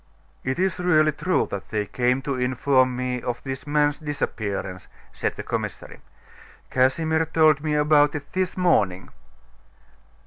"It 0.43 0.57
is 0.57 0.79
really 0.79 1.11
true 1.11 1.47
that 1.51 1.69
they 1.69 1.85
came 1.85 2.23
to 2.23 2.33
inform 2.33 2.95
me 2.95 3.21
of 3.21 3.43
this 3.43 3.67
man's 3.67 3.99
disappearance," 3.99 4.87
said 5.11 5.35
the 5.35 5.43
commissary. 5.43 5.99
"Casimir 6.71 7.25
told 7.27 7.61
me 7.63 7.75
about 7.75 8.15
it 8.15 8.33
this 8.33 8.57
morning." 8.57 9.09